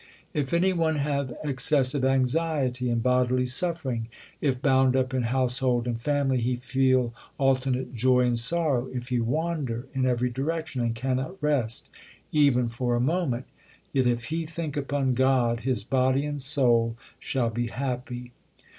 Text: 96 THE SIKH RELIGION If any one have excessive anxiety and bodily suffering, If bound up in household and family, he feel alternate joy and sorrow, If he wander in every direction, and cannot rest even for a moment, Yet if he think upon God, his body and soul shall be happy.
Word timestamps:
96 0.33 0.33
THE 0.33 0.33
SIKH 0.33 0.33
RELIGION 0.33 0.47
If 0.47 0.63
any 0.73 0.79
one 0.81 0.95
have 0.95 1.33
excessive 1.43 2.05
anxiety 2.05 2.89
and 2.89 3.03
bodily 3.03 3.45
suffering, 3.45 4.07
If 4.41 4.59
bound 4.59 4.95
up 4.95 5.13
in 5.13 5.21
household 5.21 5.85
and 5.85 6.01
family, 6.01 6.41
he 6.41 6.55
feel 6.55 7.13
alternate 7.37 7.93
joy 7.93 8.21
and 8.21 8.39
sorrow, 8.39 8.87
If 8.91 9.09
he 9.09 9.19
wander 9.19 9.87
in 9.93 10.07
every 10.07 10.31
direction, 10.31 10.81
and 10.81 10.95
cannot 10.95 11.35
rest 11.39 11.87
even 12.31 12.67
for 12.69 12.95
a 12.95 12.99
moment, 12.99 13.45
Yet 13.93 14.07
if 14.07 14.23
he 14.33 14.47
think 14.47 14.75
upon 14.75 15.13
God, 15.13 15.59
his 15.59 15.83
body 15.83 16.25
and 16.25 16.41
soul 16.41 16.97
shall 17.19 17.51
be 17.51 17.67
happy. 17.67 18.31